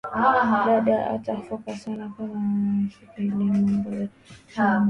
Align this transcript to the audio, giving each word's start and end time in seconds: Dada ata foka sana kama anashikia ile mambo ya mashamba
Dada 0.65 0.97
ata 1.13 1.33
foka 1.45 1.73
sana 1.77 2.13
kama 2.17 2.39
anashikia 2.39 3.17
ile 3.23 3.33
mambo 3.45 3.89
ya 3.89 3.95
mashamba 3.95 4.09